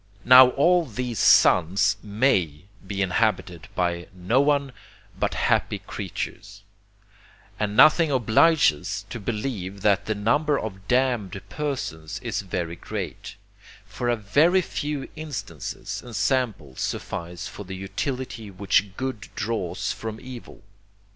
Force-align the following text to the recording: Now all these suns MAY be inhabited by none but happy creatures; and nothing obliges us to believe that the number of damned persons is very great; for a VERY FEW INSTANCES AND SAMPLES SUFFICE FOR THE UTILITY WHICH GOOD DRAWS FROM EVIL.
Now 0.25 0.49
all 0.57 0.85
these 0.85 1.19
suns 1.19 1.95
MAY 2.01 2.63
be 2.87 3.03
inhabited 3.03 3.67
by 3.75 4.07
none 4.15 4.73
but 5.15 5.35
happy 5.35 5.77
creatures; 5.77 6.63
and 7.59 7.77
nothing 7.77 8.09
obliges 8.11 8.73
us 8.81 9.05
to 9.11 9.19
believe 9.19 9.81
that 9.83 10.05
the 10.07 10.15
number 10.15 10.57
of 10.59 10.87
damned 10.87 11.39
persons 11.49 12.17
is 12.23 12.41
very 12.41 12.75
great; 12.77 13.35
for 13.85 14.09
a 14.09 14.15
VERY 14.15 14.63
FEW 14.63 15.07
INSTANCES 15.15 16.01
AND 16.01 16.15
SAMPLES 16.15 16.81
SUFFICE 16.81 17.47
FOR 17.47 17.63
THE 17.63 17.75
UTILITY 17.75 18.49
WHICH 18.49 18.97
GOOD 18.97 19.27
DRAWS 19.35 19.91
FROM 19.91 20.19
EVIL. 20.19 20.63